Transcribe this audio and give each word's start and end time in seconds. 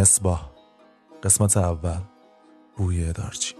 مصباح. 0.00 0.50
قسمت 1.22 1.56
اول 1.56 2.00
بوی 2.76 3.12
دارچین. 3.12 3.59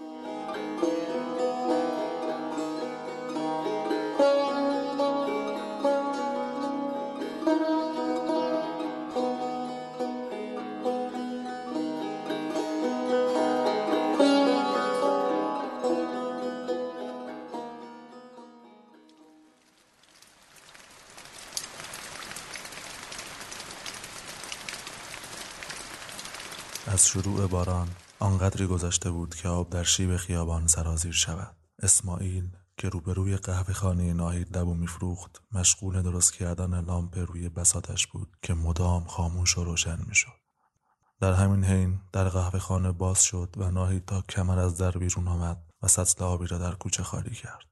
از 27.01 27.09
شروع 27.09 27.47
باران 27.47 27.89
آنقدری 28.19 28.67
گذشته 28.67 29.11
بود 29.11 29.35
که 29.35 29.49
آب 29.49 29.71
در 29.71 29.83
شیب 29.83 30.17
خیابان 30.17 30.67
سرازیر 30.67 31.13
شود. 31.13 31.57
اسماعیل 31.83 32.51
که 32.77 32.89
روبروی 32.89 33.37
قهوه 33.37 33.73
خانه 33.73 34.13
ناهید 34.13 34.59
لبو 34.59 34.75
میفروخت 34.75 35.43
مشغول 35.53 36.03
درست 36.03 36.33
کردن 36.33 36.85
لامپ 36.85 37.19
روی 37.19 37.49
بساتش 37.49 38.07
بود 38.07 38.37
که 38.43 38.55
مدام 38.55 39.05
خاموش 39.05 39.59
و 39.59 39.65
روشن 39.65 39.99
می‌شد. 40.07 40.41
در 41.21 41.33
همین 41.33 41.65
حین 41.65 42.01
در 42.13 42.29
قهوه 42.29 42.59
خانه 42.59 42.93
باز 42.93 43.23
شد 43.23 43.55
و 43.57 43.71
ناهید 43.71 44.05
تا 44.05 44.21
کمر 44.21 44.59
از 44.59 44.79
در 44.79 44.91
بیرون 44.91 45.29
آمد 45.29 45.63
و 45.83 45.89
سطل 45.89 46.25
آبی 46.25 46.47
را 46.47 46.59
در 46.59 46.75
کوچه 46.75 47.03
خالی 47.03 47.35
کرد. 47.35 47.65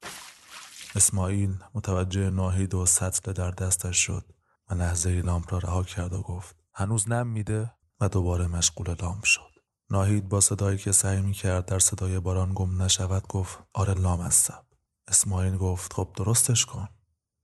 اسماعیل 0.95 1.56
متوجه 1.74 2.30
ناهید 2.30 2.74
و 2.74 2.86
سطل 2.86 3.33
در 3.33 3.50
دستش 3.50 3.97
شد 3.97 4.24
و 4.70 4.74
لحظه 4.74 5.11
لامپ 5.11 5.52
را 5.52 5.58
رها 5.58 5.83
کرد 5.83 6.12
و 6.12 6.22
گفت 6.22 6.56
هنوز 6.74 7.08
نم 7.08 7.27
میده؟ 7.27 7.77
و 8.00 8.08
دوباره 8.08 8.46
مشغول 8.46 8.94
لام 9.02 9.20
شد. 9.22 9.50
ناهید 9.91 10.28
با 10.28 10.41
صدایی 10.41 10.78
که 10.78 10.92
سعی 10.92 11.20
می 11.20 11.32
کرد 11.32 11.66
در 11.66 11.78
صدای 11.78 12.20
باران 12.20 12.52
گم 12.55 12.82
نشود 12.82 13.27
گفت 13.28 13.58
آره 13.74 13.94
لام 13.94 14.20
هستم. 14.20 14.62
اسماعیل 15.08 15.56
گفت 15.56 15.92
خب 15.92 16.08
درستش 16.16 16.66
کن. 16.66 16.88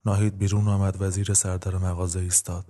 ناهید 0.05 0.37
بیرون 0.37 0.67
آمد 0.67 1.01
و 1.01 1.09
زیر 1.09 1.33
سردر 1.33 1.77
مغازه 1.77 2.19
ایستاد. 2.19 2.65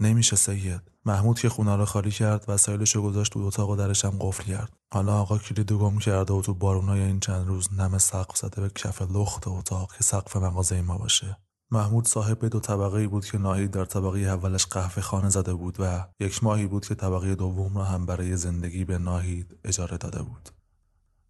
نمیشه 0.00 0.36
سید. 0.36 0.80
محمود 1.04 1.40
که 1.40 1.48
خونه 1.48 1.76
رو 1.76 1.84
خالی 1.84 2.10
کرد 2.10 2.44
وسایلش 2.48 2.96
رو 2.96 3.02
گذاشت 3.02 3.32
تو 3.32 3.40
اتاق 3.40 3.70
و 3.70 3.76
درش 3.76 4.04
هم 4.04 4.16
قفل 4.20 4.44
کرد. 4.44 4.72
حالا 4.92 5.20
آقا 5.20 5.38
کلید 5.38 5.72
گم 5.72 5.98
کرده 5.98 6.34
و 6.34 6.42
تو 6.42 6.54
بارونای 6.54 7.00
این 7.00 7.20
چند 7.20 7.46
روز 7.46 7.72
نم 7.72 7.98
سقف 7.98 8.36
زده 8.36 8.60
به 8.60 8.70
کف 8.70 9.02
لخت 9.02 9.48
اتاق 9.48 9.94
که 9.96 10.04
سقف 10.04 10.36
مغازه 10.36 10.82
ما 10.82 10.98
باشه. 10.98 11.38
محمود 11.70 12.08
صاحب 12.08 12.44
دو 12.44 12.60
طبقه 12.60 13.08
بود 13.08 13.24
که 13.24 13.38
ناهید 13.38 13.70
در 13.70 13.84
طبقه 13.84 14.18
اولش 14.18 14.66
قهوه 14.66 15.02
خانه 15.02 15.28
زده 15.28 15.54
بود 15.54 15.76
و 15.78 16.06
یک 16.20 16.44
ماهی 16.44 16.66
بود 16.66 16.86
که 16.86 16.94
طبقه 16.94 17.34
دوم 17.34 17.78
را 17.78 17.84
هم 17.84 18.06
برای 18.06 18.36
زندگی 18.36 18.84
به 18.84 18.98
ناهید 18.98 19.58
اجاره 19.64 19.96
داده 19.96 20.22
بود. 20.22 20.48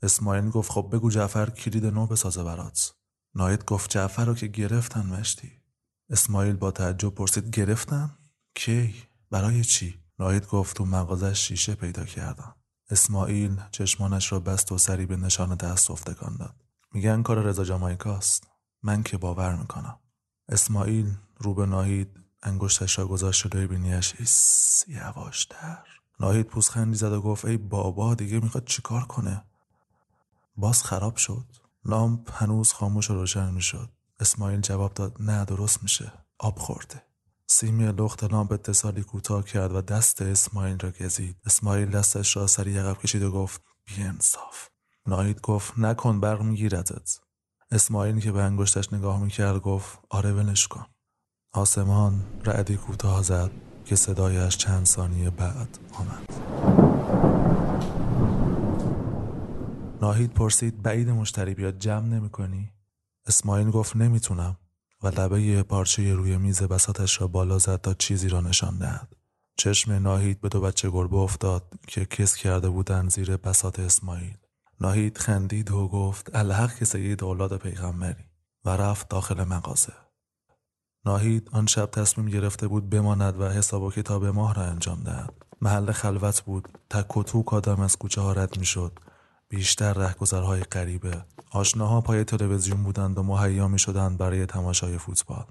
اسماعیل 0.02 0.50
گفت 0.50 0.70
خب 0.70 0.88
بگو 0.92 1.10
جعفر 1.10 1.50
کلید 1.50 1.86
نو 1.86 2.06
بسازه 2.06 2.44
برات. 2.44 2.94
ناهید 3.34 3.64
گفت 3.64 3.90
جعفر 3.90 4.24
رو 4.24 4.34
که 4.34 4.46
گرفتن 4.46 5.06
مشتی. 5.06 5.52
اسماعیل 6.10 6.56
با 6.56 6.70
تعجب 6.70 7.14
پرسید 7.14 7.50
گرفتن؟ 7.50 8.18
کی؟ 8.54 8.94
برای 9.30 9.64
چی؟ 9.64 10.00
ناهید 10.18 10.46
گفت 10.46 10.76
تو 10.76 10.84
مغازه 10.84 11.34
شیشه 11.34 11.74
پیدا 11.74 12.04
کردم. 12.04 12.54
اسماعیل 12.90 13.60
چشمانش 13.70 14.32
را 14.32 14.40
بست 14.40 14.72
و 14.72 14.78
سری 14.78 15.06
به 15.06 15.16
نشان 15.16 15.54
دست 15.54 15.90
افتکان 15.90 16.36
داد. 16.36 16.54
میگن 16.92 17.22
کار 17.22 17.38
رضا 17.42 17.64
جامایکاست. 17.64 18.46
من 18.82 19.02
که 19.02 19.18
باور 19.18 19.56
می‌کنم. 19.56 19.98
اسماعیل 20.48 21.16
رو 21.38 21.54
به 21.54 21.66
ناهید 21.66 22.08
انگشتش 22.42 22.98
را 22.98 23.06
گذاشت 23.06 23.46
جلوی 23.46 23.66
بینیش. 23.66 24.14
هیس 24.18 24.84
یواشتر 24.88 25.84
ناهید 26.20 26.46
پوزخندی 26.46 26.96
زد 26.96 27.12
و 27.12 27.22
گفت 27.22 27.44
ای 27.44 27.56
بابا 27.56 28.14
دیگه 28.14 28.40
می‌خواد 28.40 28.64
چیکار 28.64 29.04
کنه؟ 29.04 29.44
باز 30.56 30.82
خراب 30.82 31.16
شد. 31.16 31.44
لامپ 31.84 32.42
هنوز 32.42 32.72
خاموش 32.72 33.10
و 33.10 33.14
روشن 33.14 33.54
می‌شد. 33.54 33.90
اسماعیل 34.20 34.60
جواب 34.60 34.94
داد 34.94 35.16
نه 35.20 35.44
درست 35.44 35.82
میشه. 35.82 36.12
آب 36.38 36.58
خورده. 36.58 37.02
سیم 37.46 37.92
لخت 37.92 38.24
لامپ 38.24 38.52
اتصالی 38.52 39.02
کوتاه 39.02 39.44
کرد 39.44 39.74
و 39.74 39.80
دست 39.80 40.22
اسماعیل 40.22 40.78
را 40.78 40.90
گزید. 40.90 41.36
اسماعیل 41.46 41.90
دستش 41.90 42.36
را 42.36 42.46
سریع 42.46 42.78
عقب 42.78 42.98
کشید 42.98 43.22
و 43.22 43.30
گفت 43.32 43.62
بی‌انصاف 43.84 44.68
ناهید 45.06 45.40
گفت 45.40 45.78
نکن 45.78 46.20
برق 46.20 46.42
میگیردت 46.42 47.18
اسماعیل 47.70 48.20
که 48.20 48.32
به 48.32 48.42
انگشتش 48.42 48.92
نگاه 48.92 49.22
می‌کرد 49.22 49.58
گفت 49.58 49.98
آره 50.10 50.32
ولش 50.32 50.68
کن 50.68 50.86
آسمان 51.52 52.24
رعدی 52.44 52.76
کوتاه 52.76 53.22
زد 53.22 53.50
که 53.84 53.96
صدایش 53.96 54.56
چند 54.56 54.86
ثانیه 54.86 55.30
بعد 55.30 55.78
آمد 55.92 56.32
ناهید 60.00 60.34
پرسید 60.34 60.82
بعید 60.82 61.10
مشتری 61.10 61.54
بیاد 61.54 61.78
جمع 61.78 62.06
نمی 62.06 62.30
کنی؟ 62.30 62.72
اسماعیل 63.26 63.70
گفت 63.70 63.96
نمی‌تونم 63.96 64.56
و 65.02 65.08
لبه 65.08 65.62
پارچه 65.62 66.14
روی 66.14 66.36
میز 66.36 66.62
بساتش 66.62 67.20
را 67.20 67.26
بالا 67.26 67.58
زد 67.58 67.80
تا 67.80 67.94
چیزی 67.94 68.28
را 68.28 68.40
نشان 68.40 68.78
دهد. 68.78 69.16
چشم 69.56 69.92
ناهید 69.92 70.40
به 70.40 70.48
دو 70.48 70.60
بچه 70.60 70.90
گربه 70.90 71.16
افتاد 71.16 71.62
که 71.86 72.04
کس 72.04 72.36
کرده 72.36 72.68
بودند 72.68 73.10
زیر 73.10 73.36
بسات 73.36 73.80
اسماعیل. 73.80 74.36
ناهید 74.80 75.18
خندید 75.18 75.70
و 75.70 75.88
گفت 75.88 76.36
الحق 76.36 76.74
که 76.74 76.84
سید 76.84 77.24
اولاد 77.24 77.56
پیغمبری. 77.56 78.24
و 78.64 78.70
رفت 78.70 79.08
داخل 79.08 79.44
مغازه. 79.44 79.92
ناهید 81.04 81.50
آن 81.52 81.66
شب 81.66 81.86
تصمیم 81.86 82.28
گرفته 82.28 82.68
بود 82.68 82.90
بماند 82.90 83.40
و 83.40 83.48
حساب 83.48 83.82
و 83.82 83.90
کتاب 83.90 84.26
ماه 84.26 84.54
را 84.54 84.62
انجام 84.62 85.02
دهد. 85.02 85.34
محل 85.60 85.92
خلوت 85.92 86.40
بود. 86.40 86.68
تک 86.90 87.16
و 87.16 87.22
توک 87.22 87.54
آدم 87.54 87.80
از 87.80 87.96
کوچه 87.96 88.20
ها 88.20 88.32
رد 88.32 88.58
می‌شد. 88.58 88.98
بیشتر 89.48 89.92
رهگذرهای 89.92 90.60
غریبه 90.60 91.24
آشناها 91.50 92.00
پای 92.00 92.24
تلویزیون 92.24 92.82
بودند 92.82 93.18
و 93.18 93.22
مهیا 93.22 93.68
می 93.68 93.78
شدند 93.78 94.18
برای 94.18 94.46
تماشای 94.46 94.98
فوتبال. 94.98 95.44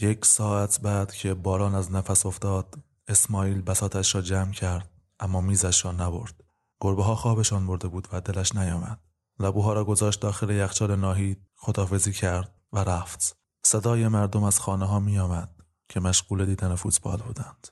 یک 0.00 0.24
ساعت 0.24 0.80
بعد 0.80 1.12
که 1.12 1.34
باران 1.34 1.74
از 1.74 1.92
نفس 1.92 2.26
افتاد 2.26 2.78
اسماعیل 3.08 3.62
بساتش 3.62 4.14
را 4.14 4.20
جمع 4.20 4.52
کرد 4.52 4.90
اما 5.20 5.40
میزش 5.40 5.84
را 5.84 5.92
نبرد. 5.92 6.44
گربه 6.80 7.04
ها 7.04 7.14
خوابشان 7.14 7.66
برده 7.66 7.88
بود 7.88 8.08
و 8.12 8.20
دلش 8.20 8.54
نیامد. 8.54 9.00
لبوها 9.40 9.72
را 9.72 9.84
گذاشت 9.84 10.20
داخل 10.20 10.50
یخچال 10.50 10.96
ناهید 10.96 11.46
خدافزی 11.56 12.12
کرد 12.12 12.54
و 12.72 12.78
رفت. 12.78 13.36
صدای 13.64 14.08
مردم 14.08 14.42
از 14.42 14.60
خانه 14.60 14.86
ها 14.86 15.00
می 15.00 15.18
آمد 15.18 15.50
که 15.88 16.00
مشغول 16.00 16.46
دیدن 16.46 16.74
فوتبال 16.74 17.16
بودند. 17.16 17.68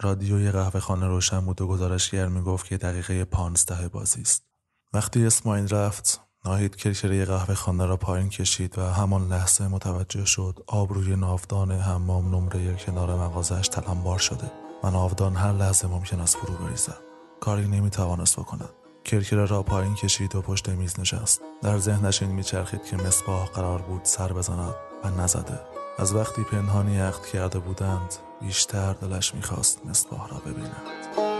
رادیوی 0.00 0.50
قهوه 0.50 0.80
خانه 0.80 1.06
روشن 1.06 1.40
بود 1.40 1.60
و 1.60 1.66
گزارشگر 1.66 2.28
می 2.28 2.42
گفت 2.42 2.66
که 2.66 2.76
دقیقه 2.76 3.24
پانزده 3.24 3.88
بازی 3.88 4.20
است. 4.20 4.44
وقتی 4.92 5.26
اسماعیل 5.26 5.68
رفت 5.68 6.20
ناهید 6.44 6.76
کرکره 6.76 7.24
قهوه 7.24 7.54
خانه 7.54 7.86
را 7.86 7.96
پایین 7.96 8.28
کشید 8.28 8.78
و 8.78 8.82
همان 8.82 9.28
لحظه 9.28 9.68
متوجه 9.68 10.24
شد 10.24 10.64
آب 10.66 10.92
روی 10.92 11.16
ناودان 11.16 11.72
حمام 11.72 12.34
نمره 12.34 12.76
کنار 12.76 13.14
مغازش 13.14 13.68
تلمبار 13.68 14.18
شده 14.18 14.52
و 14.82 14.90
ناودان 14.90 15.36
هر 15.36 15.52
لحظه 15.52 15.88
ممکن 15.88 16.20
است 16.20 16.36
فرو 16.36 16.54
بریزد. 16.54 17.09
کاری 17.40 17.68
نمی‌توانست 17.68 18.36
بکند. 18.40 18.70
کرکره 19.04 19.44
را 19.44 19.62
پایین 19.62 19.94
کشید 19.94 20.34
و 20.34 20.42
پشت 20.42 20.68
میز 20.68 21.00
نشست. 21.00 21.40
در 21.62 21.78
ذهنش 21.78 22.22
این 22.22 22.32
میچرخید 22.32 22.84
که 22.84 22.96
مصباح 22.96 23.46
قرار 23.46 23.82
بود 23.82 24.04
سر 24.04 24.32
بزند 24.32 24.74
و 25.04 25.10
نزده. 25.10 25.60
از 25.98 26.14
وقتی 26.14 26.42
پنهانی 26.42 26.98
عقد 26.98 27.26
کرده 27.26 27.58
بودند 27.58 28.14
بیشتر 28.40 28.92
دلش 28.92 29.34
می‌خواست 29.34 29.86
مصباح 29.86 30.28
را 30.28 30.38
ببیند. 30.38 31.39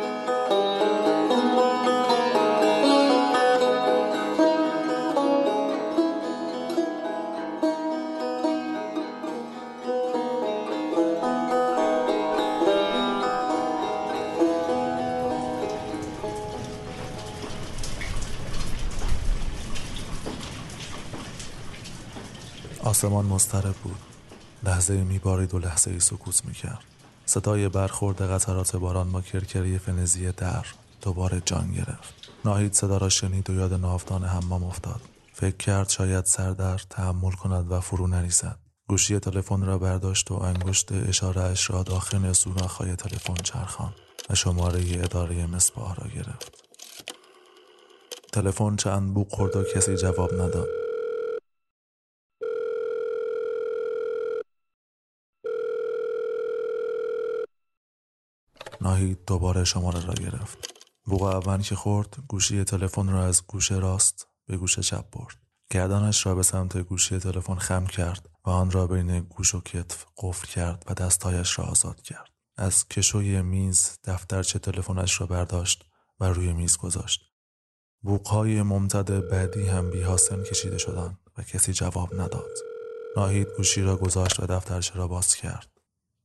آسمان 23.01 23.27
مضطرب 23.27 23.75
بود. 23.75 23.99
لحظه 24.63 25.05
میبارید 25.05 25.55
و 25.55 25.59
لحظه 25.59 25.99
سکوت 25.99 26.45
می‌کرد. 26.45 26.85
صدای 27.27 27.69
برخورد 27.69 28.23
قطرات 28.23 28.77
باران 28.77 29.13
با 29.13 29.21
کرکری 29.21 29.79
فنزی 29.79 30.33
در 30.33 30.67
دوباره 31.03 31.43
جان 31.45 31.73
گرفت. 31.73 32.15
ناهید 32.45 32.73
صدا 32.73 32.97
را 32.97 33.09
شنید 33.09 33.51
و 33.51 33.55
یاد 33.55 33.73
نافتان 33.73 34.25
حمام 34.25 34.65
افتاد. 34.65 35.01
فکر 35.33 35.57
کرد 35.57 35.89
شاید 35.89 36.25
سردر 36.25 36.81
تحمل 36.91 37.33
کند 37.33 37.73
و 37.73 37.81
فرو 37.81 38.07
نریزد. 38.07 38.59
گوشی 38.89 39.19
تلفن 39.19 39.63
را 39.63 39.79
برداشت 39.79 40.31
و 40.31 40.35
انگشت 40.35 40.93
اشارهاش 40.93 41.71
را 41.71 41.83
داخل 41.83 42.33
سوراخهای 42.33 42.97
تلفن 42.97 43.35
چرخان 43.35 43.95
و 44.31 44.35
شماره 44.35 44.85
اداره 45.05 45.47
مصباح 45.47 45.95
را 45.95 46.09
گرفت. 46.09 46.53
تلفن 48.33 48.77
چند 48.77 49.15
بوق 49.15 49.33
خورد 49.33 49.57
و 49.57 49.65
کسی 49.75 49.97
جواب 49.97 50.35
نداد. 50.35 50.90
ناهید 58.91 59.25
دوباره 59.27 59.65
شماره 59.65 60.07
را 60.07 60.15
گرفت. 60.15 60.59
بوق 61.04 61.22
اول 61.22 61.63
که 61.63 61.75
خورد 61.75 62.16
گوشی 62.28 62.65
تلفن 62.65 63.09
را 63.09 63.25
از 63.25 63.47
گوشه 63.47 63.75
راست 63.75 64.27
به 64.47 64.57
گوشه 64.57 64.83
چپ 64.83 65.10
برد. 65.10 65.37
گردنش 65.71 66.27
را 66.27 66.34
به 66.34 66.42
سمت 66.42 66.78
گوشی 66.78 67.19
تلفن 67.19 67.54
خم 67.54 67.87
کرد 67.87 68.28
و 68.45 68.51
آن 68.51 68.71
را 68.71 68.87
بین 68.87 69.21
گوش 69.21 69.54
و 69.54 69.60
کتف 69.60 70.04
قفل 70.16 70.47
کرد 70.47 70.84
و 70.87 70.95
دستهایش 70.95 71.59
را 71.59 71.65
آزاد 71.65 72.03
کرد. 72.03 72.31
از 72.57 72.89
کشوی 72.89 73.42
میز 73.42 73.98
دفترچه 74.04 74.59
تلفنش 74.59 75.21
را 75.21 75.27
برداشت 75.27 75.84
و 76.21 76.25
روی 76.25 76.53
میز 76.53 76.77
گذاشت. 76.77 77.21
بوقهای 78.03 78.63
ممتد 78.63 79.28
بعدی 79.28 79.66
هم 79.66 79.91
بی 79.91 80.03
حاصل 80.03 80.42
کشیده 80.42 80.78
شدند 80.78 81.19
و 81.39 81.42
کسی 81.42 81.72
جواب 81.72 82.15
نداد. 82.15 82.59
ناهید 83.16 83.48
گوشی 83.57 83.83
را 83.83 83.97
گذاشت 83.97 84.41
و 84.41 84.47
دفترچه 84.47 84.95
را 84.95 85.09
باز 85.09 85.34
کرد. 85.34 85.71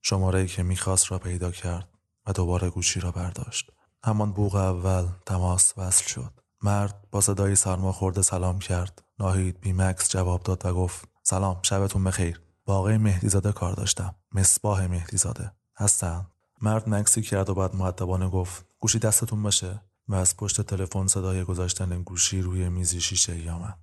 شماره 0.02 0.48
که 0.48 0.64
می‌خواست 0.64 1.12
را 1.12 1.20
پیدا 1.20 1.52
کرد. 1.52 1.95
و 2.28 2.32
دوباره 2.34 2.70
گوشی 2.70 3.00
را 3.00 3.12
برداشت. 3.12 3.72
همان 4.04 4.32
بوق 4.32 4.56
اول 4.56 5.08
تماس 5.26 5.74
وصل 5.78 6.08
شد. 6.08 6.34
مرد 6.62 7.08
با 7.12 7.22
صدای 7.22 7.56
سرما 7.56 7.92
خورده 7.92 8.22
سلام 8.22 8.60
کرد. 8.60 9.04
ناهید 9.20 9.60
بیمکس 9.60 10.10
جواب 10.10 10.44
داد 10.44 10.66
و 10.66 10.74
گفت 10.74 11.08
سلام 11.24 11.60
شبتون 11.62 12.04
بخیر. 12.04 12.42
با 12.66 12.78
آقای 12.78 12.98
مهدیزاده 12.98 13.52
کار 13.52 13.74
داشتم. 13.74 14.16
مصباح 14.32 14.88
مهدیزاده. 14.88 15.52
هستن 15.78 16.28
مرد 16.62 16.90
مکسی 16.90 17.22
کرد 17.22 17.50
و 17.50 17.54
بعد 17.54 17.76
معدبانه 17.76 18.30
گفت 18.30 18.66
گوشی 18.80 19.00
دستتون 19.00 19.44
باشه؟ 19.44 19.82
و 20.08 20.16
از 20.16 20.38
پشت 20.38 20.62
تلفن 20.62 21.08
صدای 21.08 21.44
گذاشتن 21.44 22.02
گوشی 22.02 22.42
روی 22.42 22.70
میزی 22.70 23.02
شیشه 23.02 23.34
ای 23.34 23.50
آمد. 23.50 23.80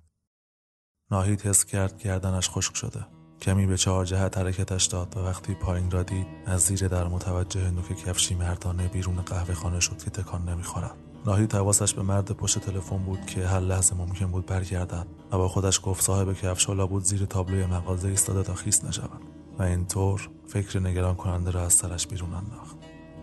ناهید 1.11 1.41
حس 1.41 1.65
کرد 1.65 1.97
گردنش 1.97 2.49
خشک 2.49 2.75
شده. 2.75 3.05
کمی 3.43 3.65
به 3.65 3.77
چهار 3.77 4.05
جهت 4.05 4.37
حرکتش 4.37 4.85
داد 4.85 5.17
و 5.17 5.19
وقتی 5.19 5.53
پایین 5.53 5.91
را 5.91 6.03
دید 6.03 6.27
از 6.45 6.61
زیر 6.61 6.87
در 6.87 7.07
متوجه 7.07 7.71
نوک 7.71 7.97
کفشی 8.05 8.35
مردانه 8.35 8.87
بیرون 8.87 9.15
قهوه 9.15 9.53
خانه 9.53 9.79
شد 9.79 10.03
که 10.03 10.09
تکان 10.09 10.49
نمی‌خورد. 10.49 10.95
ناهید 11.25 11.53
حواسش 11.53 11.93
به 11.93 12.01
مرد 12.01 12.31
پشت 12.31 12.59
تلفن 12.59 12.97
بود 12.97 13.25
که 13.25 13.47
هر 13.47 13.59
لحظه 13.59 13.95
ممکن 13.95 14.25
بود 14.25 14.45
برگردد 14.45 15.07
و 15.31 15.37
با 15.37 15.47
خودش 15.47 15.79
گفت 15.83 16.03
صاحب 16.03 16.33
کفش 16.33 16.65
بود 16.65 17.03
زیر 17.03 17.25
تابلوی 17.25 17.65
مغازه 17.65 18.07
ایستاده 18.07 18.43
تا 18.43 18.53
خیس 18.53 18.83
نشود 18.83 19.21
و 19.59 19.63
اینطور 19.63 20.29
فکر 20.47 20.79
نگران 20.79 21.15
کننده 21.15 21.51
را 21.51 21.61
از 21.61 21.73
سرش 21.73 22.07
بیرون 22.07 22.33
انداخت. 22.33 22.75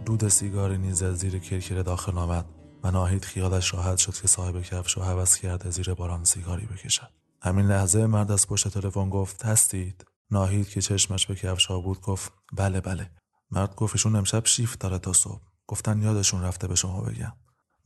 دود 0.07 0.29
سیگاری 0.29 0.79
نیز 0.79 1.03
از 1.03 1.19
زیر 1.19 1.39
کرکره 1.39 1.83
داخل 1.83 2.19
آمد 2.19 2.45
و 2.83 2.91
ناهید 2.91 3.25
خیالش 3.25 3.75
راحت 3.75 3.99
شد 3.99 4.15
که 4.15 4.29
صاحب 4.29 4.63
کفش 4.63 4.99
و 4.99 5.03
حوض 5.03 5.37
کرده 5.37 5.71
زیر 5.71 5.95
باران 5.95 6.25
سیگاری 6.25 6.67
بکشد. 6.67 7.09
همین 7.43 7.67
لحظه 7.67 8.07
مرد 8.07 8.33
از 8.33 8.49
پشت 8.49 8.69
تلفن 8.69 9.11
گفت 9.11 9.45
هستید؟ 9.45 10.10
ناهید 10.31 10.69
که 10.69 10.81
چشمش 10.81 11.27
به 11.27 11.35
کفش 11.35 11.67
ها 11.67 11.81
بود 11.81 12.00
گفت 12.00 12.32
بله 12.53 12.81
بله. 12.81 13.11
مرد 13.50 13.75
گفتشون 13.75 14.17
امشب 14.17 14.47
شیفت 14.47 14.81
داره 14.81 14.99
تا 14.99 15.12
صبح. 15.12 15.43
گفتن 15.67 16.03
یادشون 16.03 16.43
رفته 16.43 16.69
به 16.69 16.75
شما 16.75 17.00
بگم. 17.00 17.32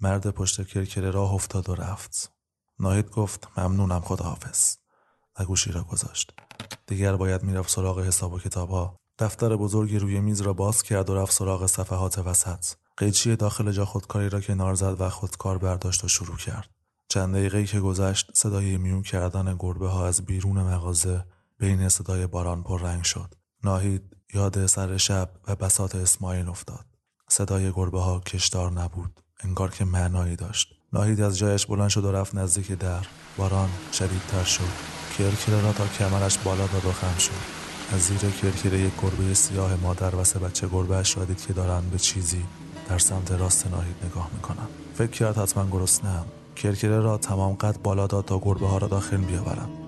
مرد 0.00 0.30
پشت 0.30 0.66
کرکره 0.66 1.10
راه 1.10 1.32
افتاد 1.34 1.68
و 1.68 1.74
رفت. 1.74 2.32
ناهید 2.78 3.10
گفت 3.10 3.48
ممنونم 3.58 4.00
خداحافظ. 4.00 4.76
و 5.38 5.44
گوشی 5.44 5.72
را 5.72 5.82
گذاشت. 5.82 6.32
دیگر 6.86 7.16
باید 7.16 7.42
می‌رفت 7.42 7.70
سراغ 7.70 8.00
حساب 8.00 8.32
و 8.32 8.38
کتاب 8.38 8.70
ها 8.70 8.96
دفتر 9.18 9.56
بزرگی 9.56 9.98
روی 9.98 10.20
میز 10.20 10.40
را 10.40 10.52
باز 10.52 10.82
کرد 10.82 11.10
و 11.10 11.14
رفت 11.14 11.32
سراغ 11.32 11.66
صفحات 11.66 12.18
وسط. 12.18 12.66
قیچی 12.96 13.36
داخل 13.36 13.72
جا 13.72 13.84
خودکاری 13.84 14.28
را 14.28 14.40
کنار 14.40 14.74
زد 14.74 15.00
و 15.00 15.10
خودکار 15.10 15.58
برداشت 15.58 16.04
و 16.04 16.08
شروع 16.08 16.36
کرد. 16.36 16.68
چند 17.08 17.34
دقیقه 17.34 17.64
که 17.64 17.80
گذشت 17.80 18.30
صدای 18.34 18.76
میون 18.76 19.02
کردن 19.02 19.56
گربه 19.58 19.88
ها 19.88 20.06
از 20.06 20.22
بیرون 20.22 20.62
مغازه 20.62 21.24
بین 21.58 21.88
صدای 21.88 22.26
باران 22.26 22.62
پر 22.62 22.80
رنگ 22.80 23.04
شد. 23.04 23.34
ناهید 23.64 24.16
یاد 24.34 24.66
سر 24.66 24.96
شب 24.96 25.30
و 25.48 25.56
بسات 25.56 25.94
اسماعیل 25.94 26.48
افتاد. 26.48 26.84
صدای 27.28 27.72
گربه 27.72 28.00
ها 28.00 28.20
کشدار 28.20 28.72
نبود. 28.72 29.20
انگار 29.40 29.70
که 29.70 29.84
معنایی 29.84 30.36
داشت. 30.36 30.68
ناهید 30.92 31.20
از 31.20 31.38
جایش 31.38 31.66
بلند 31.66 31.88
شد 31.88 32.04
و 32.04 32.12
رفت 32.12 32.34
نزدیک 32.34 32.72
در. 32.72 33.06
باران 33.36 33.68
شدیدتر 33.92 34.44
شد. 34.44 34.94
کرکره 35.18 35.60
را 35.60 35.72
تا 35.72 35.86
کمرش 35.86 36.38
بالا 36.38 36.66
داد 36.66 36.84
و 36.84 36.92
خم 36.92 37.18
شد. 37.18 37.64
از 37.92 38.00
زیر 38.00 38.18
کرکره 38.18 38.78
یک 38.78 38.92
گربه 39.02 39.34
سیاه 39.34 39.76
مادر 39.76 40.16
و 40.16 40.24
سه 40.24 40.38
بچه 40.38 40.68
گربه 40.68 40.96
اش 40.96 41.16
را 41.16 41.24
دید 41.24 41.40
که 41.40 41.52
دارند 41.52 41.90
به 41.90 41.98
چیزی 41.98 42.44
در 42.88 42.98
سمت 42.98 43.32
راست 43.32 43.66
ناهید 43.66 43.96
نگاه 44.04 44.30
می‌کنند. 44.34 44.68
فکر 44.94 45.10
کرد 45.10 45.38
حتما 45.38 45.66
گرسنهام. 45.70 46.26
کرکره 46.56 47.00
را 47.00 47.18
تمام 47.18 47.54
قد 47.54 47.82
بالا 47.82 48.06
داد 48.06 48.24
تا 48.24 48.38
گربه 48.38 48.66
ها 48.66 48.78
را 48.78 48.88
داخل 48.88 49.16
بیاورم 49.16 49.83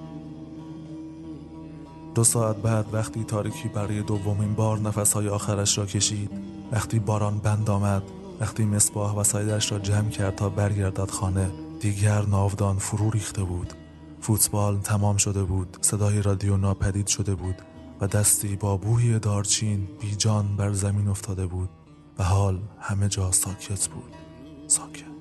دو 2.16 2.24
ساعت 2.24 2.56
بعد 2.56 2.94
وقتی 2.94 3.24
تاریکی 3.24 3.68
برای 3.68 4.02
دومین 4.02 4.54
بار 4.54 4.78
نفسهای 4.78 5.28
آخرش 5.28 5.78
را 5.78 5.86
کشید 5.86 6.30
وقتی 6.72 6.98
باران 6.98 7.38
بند 7.38 7.70
آمد 7.70 8.02
وقتی 8.40 8.64
مصباح 8.64 9.14
وسایلش 9.14 9.72
را 9.72 9.78
جمع 9.78 10.10
کرد 10.10 10.34
تا 10.34 10.48
برگردد 10.48 11.10
خانه 11.10 11.50
دیگر 11.80 12.22
ناودان 12.22 12.78
فرو 12.78 13.10
ریخته 13.10 13.44
بود. 13.44 13.72
فوتبال 14.20 14.80
تمام 14.80 15.16
شده 15.16 15.44
بود 15.44 15.76
صدای 15.80 16.22
رادیو 16.22 16.56
ناپدید 16.56 17.06
شده 17.06 17.34
بود 17.34 17.62
و 18.00 18.06
دستی 18.06 18.56
با 18.56 18.76
بوی 18.76 19.18
دارچین 19.18 19.88
بیجان 20.00 20.56
بر 20.56 20.72
زمین 20.72 21.08
افتاده 21.08 21.46
بود 21.46 21.68
و 22.18 22.24
حال 22.24 22.58
همه 22.80 23.08
جا 23.08 23.32
ساکت 23.32 23.88
بود. 23.88 24.12
ساکت 24.66 24.98
ساکت. 24.98 25.15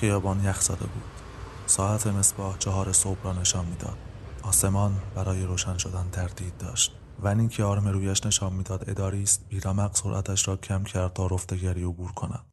خیابان 0.00 0.44
یخ 0.44 0.60
زده 0.60 0.86
بود. 0.86 1.10
ساعت 1.66 2.06
مصباح 2.06 2.58
چهار 2.58 2.92
صبح 2.92 3.22
را 3.22 3.32
نشان 3.32 3.66
می‌داد. 3.66 3.96
آسمان 4.42 5.00
برای 5.14 5.46
روشن 5.46 5.78
شدن 5.78 6.10
تردید 6.10 6.58
داشت. 6.58 6.92
ونی 7.22 7.48
که 7.48 7.64
آرم 7.64 7.88
رویش 7.88 8.26
نشان 8.26 8.52
می‌داد 8.52 8.90
اداری 8.90 9.22
است 9.22 9.48
بیرمق 9.48 9.96
سرعتش 9.96 10.48
را 10.48 10.56
کم 10.56 10.84
کرد 10.84 11.12
تا 11.12 11.26
رفتگری 11.26 11.84
عبور 11.84 12.12
کند. 12.12 12.46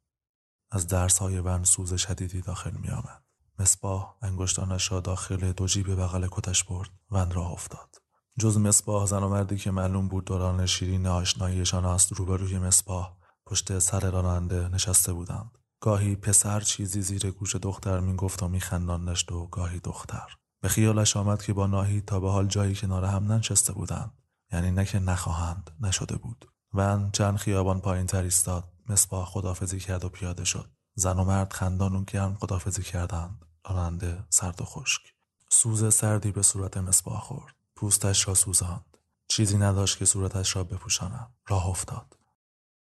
از 0.70 0.86
درس 0.86 1.18
های 1.18 1.38
ون 1.38 1.64
سوز 1.64 1.94
شدیدی 1.94 2.40
داخل 2.40 2.70
می 2.70 2.88
آمد. 2.88 3.22
مصباح 3.58 4.14
انگشتانش 4.22 4.92
را 4.92 5.00
داخل 5.00 5.52
دو 5.52 5.66
جیب 5.66 5.94
بغل 5.94 6.28
کتش 6.30 6.64
برد. 6.64 6.90
ون 7.10 7.30
راه 7.30 7.52
افتاد. 7.52 7.96
جز 8.38 8.58
مصباح 8.58 9.06
زن 9.06 9.22
و 9.22 9.28
مردی 9.28 9.56
که 9.56 9.70
معلوم 9.70 10.08
بود 10.08 10.24
دوران 10.24 10.66
شیرین 10.66 11.06
آشناییشان 11.06 11.84
است 11.84 12.12
روبروی 12.12 12.58
مصباح 12.58 13.16
پشت 13.46 13.78
سر 13.78 14.10
راننده 14.10 14.68
نشسته 14.68 15.12
بودند. 15.12 15.57
گاهی 15.80 16.16
پسر 16.16 16.60
چیزی 16.60 17.02
زیر 17.02 17.30
گوش 17.30 17.56
دختر 17.56 18.00
می‌گفت 18.00 18.42
و 18.42 18.48
میخنداندش 18.48 19.30
و 19.30 19.46
گاهی 19.46 19.80
دختر. 19.80 20.36
به 20.60 20.68
خیالش 20.68 21.16
آمد 21.16 21.42
که 21.42 21.52
با 21.52 21.66
ناهید 21.66 22.04
تا 22.04 22.20
به 22.20 22.30
حال 22.30 22.46
جایی 22.46 22.74
کنار 22.74 23.04
هم 23.04 23.32
ننشسته 23.32 23.72
بودند. 23.72 24.12
یعنی 24.52 24.70
نه 24.70 24.84
که 24.84 24.98
نخواهند 24.98 25.70
نشده 25.80 26.16
بود. 26.16 26.48
ون 26.74 27.10
چند 27.10 27.36
خیابان 27.36 27.80
پایین 27.80 28.06
تر 28.06 28.22
ایستاد. 28.22 28.72
مصباح 28.88 29.26
خدافزی 29.26 29.80
کرد 29.80 30.04
و 30.04 30.08
پیاده 30.08 30.44
شد. 30.44 30.70
زن 30.94 31.18
و 31.18 31.24
مرد 31.24 31.52
خندان 31.52 31.96
و 31.96 32.04
گرم 32.04 32.34
خدافزی 32.34 32.82
کردند. 32.82 33.44
راننده 33.68 34.24
سرد 34.30 34.60
و 34.60 34.64
خشک. 34.64 35.02
سوز 35.50 35.94
سردی 35.94 36.32
به 36.32 36.42
صورت 36.42 36.76
مصباح 36.76 37.20
خورد. 37.20 37.54
پوستش 37.76 38.28
را 38.28 38.34
سوزاند. 38.34 38.98
چیزی 39.28 39.58
نداشت 39.58 39.98
که 39.98 40.04
صورتش 40.04 40.56
را 40.56 40.64
بپوشاند. 40.64 41.34
راه 41.48 41.66
افتاد. 41.66 42.16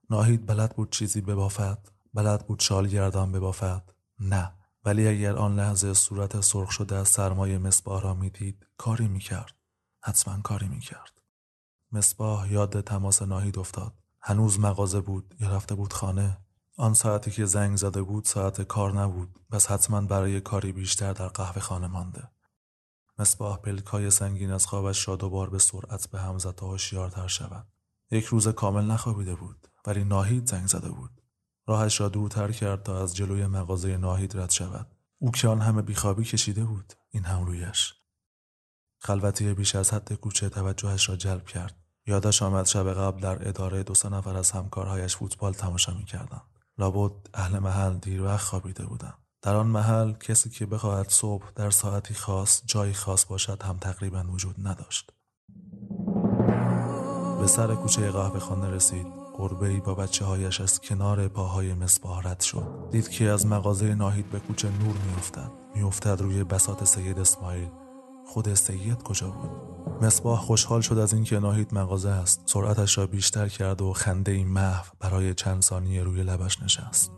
ناهید 0.09 0.45
بلد 0.45 0.75
بود 0.75 0.91
چیزی 0.91 1.21
ببافد. 1.21 1.99
بلد 2.19 2.47
بود 2.47 2.59
شال 2.59 2.88
گردان 2.88 3.31
ببافد. 3.31 3.91
نه 4.19 4.53
ولی 4.85 5.07
اگر 5.07 5.35
آن 5.35 5.55
لحظه 5.55 5.93
صورت 5.93 6.41
سرخ 6.41 6.71
شده 6.71 6.95
از 6.95 7.07
سرمایه 7.07 7.57
مصباح 7.57 8.01
را 8.01 8.13
می‌دید 8.13 8.65
کاری 8.77 9.07
می‌کرد. 9.07 9.55
حتما 10.01 10.41
کاری 10.41 10.67
می‌کرد. 10.67 11.21
مصباح 11.91 12.51
یاد 12.51 12.81
تماس 12.81 13.21
ناهید 13.21 13.59
افتاد. 13.59 13.93
هنوز 14.21 14.59
مغازه 14.59 15.01
بود 15.01 15.35
یا 15.39 15.49
رفته 15.49 15.75
بود 15.75 15.93
خانه؟ 15.93 16.38
آن 16.77 16.93
ساعتی 16.93 17.31
که 17.31 17.45
زنگ 17.45 17.77
زده 17.77 18.01
بود 18.01 18.25
ساعت 18.25 18.61
کار 18.61 18.93
نبود. 18.93 19.39
بس 19.51 19.67
حتما 19.67 20.01
برای 20.01 20.41
کاری 20.41 20.71
بیشتر 20.71 21.13
در 21.13 21.27
قهوه 21.27 21.59
خانه 21.59 21.88
مانده. 21.88 22.29
مصباح 23.19 23.57
پلکای 23.57 24.09
سنگین 24.09 24.51
از 24.51 24.65
خوابش 24.65 25.07
را 25.07 25.15
دوبار 25.15 25.49
به 25.49 25.59
سرعت 25.59 26.09
به 26.09 26.19
هم 26.19 26.38
زد 26.38 26.55
تا 26.55 26.67
هوشیارتر 26.67 27.27
شود. 27.27 27.67
یک 28.11 28.25
روز 28.25 28.47
کامل 28.47 28.85
نخوابیده 28.85 29.35
بود 29.35 29.67
ولی 29.85 30.03
ناهید 30.03 30.47
زنگ 30.47 30.67
زده 30.67 30.89
بود. 30.89 31.18
راهش 31.69 32.01
را 32.01 32.09
دورتر 32.09 32.51
کرد 32.51 32.83
تا 32.83 33.03
از 33.03 33.15
جلوی 33.15 33.47
مغازه 33.47 33.97
ناهید 33.97 34.38
رد 34.38 34.49
شود. 34.49 34.88
او 35.19 35.31
که 35.31 35.47
آن 35.47 35.61
همه 35.61 35.81
بیخوابی 35.81 36.23
کشیده 36.23 36.65
بود. 36.65 36.93
این 37.09 37.23
هم 37.23 37.45
رویش. 37.45 37.93
خلوتی 38.99 39.53
بیش 39.53 39.75
از 39.75 39.93
حد 39.93 40.13
کوچه 40.13 40.49
توجهش 40.49 41.09
را 41.09 41.15
جلب 41.15 41.45
کرد. 41.45 41.75
یادش 42.07 42.43
آمد 42.43 42.65
شب 42.65 42.93
قبل 42.93 43.21
در 43.21 43.47
اداره 43.47 43.83
دو 43.83 43.93
سه 43.93 44.09
نفر 44.09 44.38
از 44.38 44.51
همکارهایش 44.51 45.15
فوتبال 45.15 45.53
تماشا 45.53 45.93
می‌کردند. 45.93 46.41
لابد 46.77 47.29
اهل 47.33 47.59
محل 47.59 47.97
دیر 47.97 48.21
وقت 48.21 48.45
خوابیده 48.45 48.85
بودند. 48.85 49.17
در 49.41 49.55
آن 49.55 49.67
محل 49.67 50.13
کسی 50.13 50.49
که 50.49 50.65
بخواهد 50.65 51.09
صبح 51.09 51.51
در 51.55 51.69
ساعتی 51.69 52.13
خاص 52.13 52.61
جایی 52.65 52.93
خاص 52.93 53.25
باشد 53.25 53.63
هم 53.63 53.77
تقریبا 53.77 54.23
وجود 54.23 54.55
نداشت. 54.67 55.11
به 57.39 57.47
سر 57.47 57.75
کوچه 57.75 58.11
قهوه 58.11 58.39
خانه 58.39 58.69
رسید. 58.69 59.28
گربه 59.39 59.79
با 59.79 59.93
بچه 59.93 60.25
هایش 60.25 60.62
از 60.62 60.81
کنار 60.81 61.27
پاهای 61.27 61.74
مصباح 61.74 62.27
رد 62.27 62.39
شد. 62.39 62.67
دید 62.91 63.10
که 63.10 63.29
از 63.29 63.46
مغازه 63.46 63.96
ناهید 63.96 64.29
به 64.29 64.39
کوچه 64.39 64.67
نور 64.67 64.96
میافتد. 65.08 65.51
میافتد 65.75 66.22
روی 66.22 66.43
بسات 66.43 66.86
سید 66.86 67.19
اسماعیل. 67.19 67.69
خود 68.25 68.53
سید 68.53 69.03
کجا 69.03 69.29
بود؟ 69.29 69.50
مصباح 70.01 70.39
خوشحال 70.39 70.81
شد 70.81 70.98
از 70.98 71.13
اینکه 71.13 71.39
ناهید 71.39 71.74
مغازه 71.74 72.10
است. 72.10 72.41
سرعتش 72.46 72.98
را 72.98 73.08
بیشتر 73.08 73.48
کرد 73.48 73.81
و 73.81 73.93
خنده 73.93 74.31
ای 74.31 74.43
محو 74.43 74.86
برای 75.00 75.34
چند 75.34 75.62
ثانیه 75.62 76.03
روی 76.03 76.24
لبش 76.24 76.63
نشست. 76.63 77.12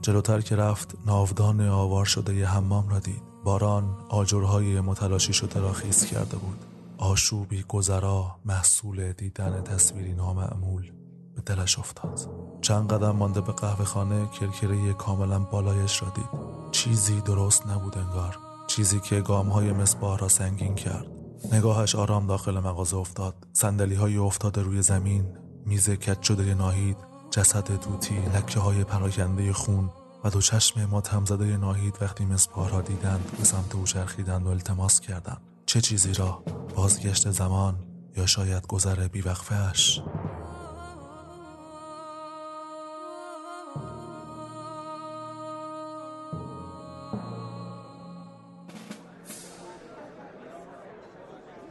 جلوتر 0.00 0.40
که 0.40 0.56
رفت 0.56 0.94
ناودان 1.06 1.68
آوار 1.68 2.04
شده 2.04 2.34
ی 2.34 2.42
حمام 2.42 2.88
را 2.88 2.98
دید. 2.98 3.22
باران 3.44 3.96
آجرهای 4.08 4.80
متلاشی 4.80 5.32
شده 5.32 5.60
را 5.60 5.72
خیز 5.72 6.04
کرده 6.04 6.36
بود. 6.36 6.64
آشوبی 6.98 7.62
گذرا 7.68 8.36
محصول 8.44 9.12
دیدن 9.12 9.62
تصویری 9.62 10.12
نامعمول. 10.14 11.01
به 11.44 11.54
دلش 11.54 11.78
افتاد. 11.78 12.20
چند 12.60 12.92
قدم 12.92 13.10
مانده 13.10 13.40
به 13.40 13.52
قهوه 13.52 13.84
خانه 13.84 14.26
کرکره 14.26 14.92
کاملا 14.92 15.38
بالایش 15.38 16.02
را 16.02 16.08
دید. 16.08 16.28
چیزی 16.72 17.20
درست 17.20 17.66
نبود 17.66 17.98
انگار. 17.98 18.38
چیزی 18.66 19.00
که 19.00 19.22
های 19.22 19.72
مصباح 19.72 20.18
را 20.18 20.28
سنگین 20.28 20.74
کرد. 20.74 21.06
نگاهش 21.52 21.94
آرام 21.94 22.26
داخل 22.26 22.58
مغازه 22.58 22.96
افتاد. 22.96 23.34
سندلی 23.52 23.94
های 23.94 24.16
افتاده 24.16 24.62
روی 24.62 24.82
زمین 24.82 25.24
میز 25.66 25.90
کت 25.90 26.22
شده 26.22 26.54
ناهید 26.54 26.96
جسد 27.30 27.84
دوتی 27.84 28.14
لکه 28.34 28.60
های 28.60 28.84
پراکنده 28.84 29.52
خون 29.52 29.90
و 30.24 30.30
دو 30.30 30.40
چشم 30.40 30.84
ما 30.84 31.00
تمزده 31.00 31.56
ناهید 31.56 31.98
وقتی 32.00 32.24
مصباح 32.24 32.70
را 32.70 32.80
دیدند 32.80 33.30
به 33.38 33.44
سمت 33.44 33.74
او 33.74 33.84
چرخیدند 33.84 34.46
و 34.46 34.48
التماس 34.48 35.00
کردند. 35.00 35.40
چه 35.66 35.80
چیزی 35.80 36.14
را؟ 36.14 36.42
بازگشت 36.76 37.30
زمان 37.30 37.74
یا 38.16 38.26
شاید 38.26 38.66
گذر 38.66 39.08
بیوقفهاش؟ 39.08 40.02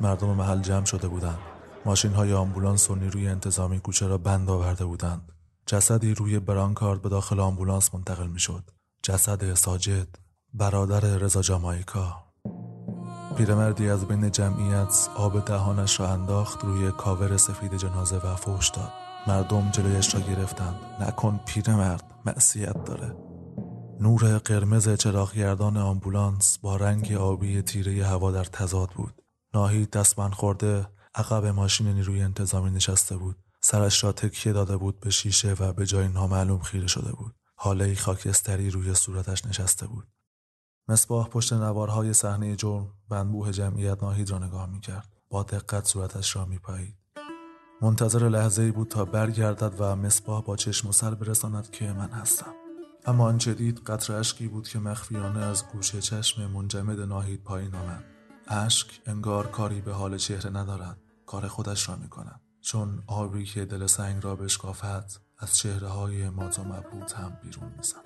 مردم 0.01 0.27
محل 0.27 0.62
جمع 0.62 0.86
شده 0.86 1.08
بودند. 1.08 1.39
ماشین 1.86 2.13
های 2.13 2.34
آمبولانس 2.34 2.89
و 2.89 2.96
نیروی 2.96 3.27
انتظامی 3.27 3.79
کوچه 3.79 4.08
را 4.08 4.17
بند 4.17 4.50
آورده 4.50 4.86
بودند. 4.86 5.31
جسدی 5.65 6.13
روی 6.13 6.39
برانکارد 6.39 7.01
به 7.01 7.10
داخل 7.10 7.39
آمبولانس 7.39 7.96
منتقل 7.96 8.27
می 8.27 8.39
شد 8.39 8.63
جسد 9.03 9.53
ساجد 9.53 10.08
برادر 10.53 11.00
رضا 11.00 11.41
جامایکا. 11.41 12.24
پیرمردی 13.38 13.89
از 13.89 14.05
بین 14.05 14.31
جمعیت 14.31 15.10
آب 15.15 15.46
دهانش 15.46 16.00
را 16.00 16.08
انداخت 16.08 16.65
روی 16.65 16.91
کاور 16.91 17.38
سفید 17.38 17.77
جنازه 17.77 18.17
و 18.17 18.36
فوش 18.36 18.70
داد. 18.70 18.91
مردم 19.27 19.70
جلویش 19.72 20.15
را 20.15 20.22
گرفتند. 20.22 20.75
نکن 21.00 21.39
پیرمرد 21.46 22.03
معصیت 22.25 22.84
داره. 22.84 23.15
نور 24.00 24.38
قرمز 24.38 24.89
چراغگردان 24.89 25.77
آمبولانس 25.77 26.58
با 26.58 26.75
رنگ 26.75 27.13
آبی 27.13 27.62
تیره 27.62 28.05
هوا 28.05 28.31
در 28.31 28.43
تضاد 28.43 28.89
بود. 28.89 29.21
ناهید 29.53 29.89
دستمند 29.89 30.31
خورده 30.31 30.88
عقب 31.15 31.46
ماشین 31.46 31.88
نیروی 31.88 32.22
انتظامی 32.22 32.72
نشسته 32.72 33.17
بود. 33.17 33.36
سرش 33.62 34.03
را 34.03 34.12
تکیه 34.12 34.53
داده 34.53 34.77
بود 34.77 35.00
به 35.00 35.10
شیشه 35.10 35.53
و 35.60 35.74
به 35.74 35.86
جای 35.86 36.08
نامعلوم 36.08 36.60
خیره 36.60 36.88
شده 36.88 37.12
بود. 37.12 37.36
حاله 37.55 37.96
خاکستری 37.96 38.70
روی 38.70 38.96
صورتش 38.96 39.46
نشسته 39.46 39.88
بود. 39.88 40.08
مصباح 40.88 41.27
پشت 41.27 41.53
نوارهای 41.53 42.13
صحنه 42.13 42.55
جرم 42.55 42.93
بنبوه 43.10 43.51
جمعیت 43.51 44.03
ناهید 44.03 44.29
را 44.29 44.39
نگاه 44.39 44.70
می‌کرد. 44.70 45.10
با 45.29 45.43
دقت 45.43 45.86
صورتش 45.86 46.36
را 46.36 46.46
میپایید 46.46 47.01
منتظر 47.81 48.29
لحظه 48.29 48.72
بود 48.72 48.88
تا 48.88 49.05
برگردد 49.05 49.74
و 49.79 49.96
مصباح 49.96 50.43
با 50.43 50.55
چشم 50.55 50.89
و 50.89 50.91
سر 50.91 51.15
برساند 51.15 51.72
که 51.72 51.93
من 51.93 52.10
هستم. 52.10 52.53
اما 53.05 53.25
آنچه 53.25 53.53
دید 53.53 53.79
قطر 53.79 54.13
اشکی 54.13 54.48
بود 54.48 54.67
که 54.67 54.79
مخفیانه 54.79 55.39
از 55.39 55.67
گوشه 55.67 56.01
چشم 56.01 56.51
منجمد 56.51 57.00
ناهید 57.00 57.43
پایین 57.43 57.75
آمد. 57.75 58.03
اشک 58.53 59.01
انگار 59.05 59.48
کاری 59.48 59.81
به 59.81 59.93
حال 59.93 60.17
چهره 60.17 60.50
ندارد. 60.50 60.98
کار 61.25 61.48
خودش 61.48 61.89
را 61.89 61.96
می‌کند. 61.96 62.41
چون 62.62 63.03
آبی 63.08 63.46
که 63.46 63.65
دل 63.65 63.86
سنگ 63.86 64.24
را 64.24 64.36
بشکافد 64.36 65.12
از 65.39 65.58
چهره 65.58 65.88
های 65.88 66.29
مات 66.29 66.60
و 66.60 66.63
مبهوت 66.63 67.13
هم 67.13 67.38
بیرون 67.43 67.72
می‌زند. 67.77 68.03